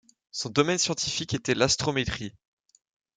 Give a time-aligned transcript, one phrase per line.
[0.31, 2.33] Son domaine scientifique était l'astrométrie.